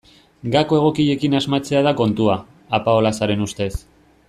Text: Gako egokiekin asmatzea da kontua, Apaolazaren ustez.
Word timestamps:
Gako 0.53 0.77
egokiekin 0.79 1.35
asmatzea 1.41 1.83
da 1.89 1.93
kontua, 2.01 2.39
Apaolazaren 2.79 3.45
ustez. 3.51 3.71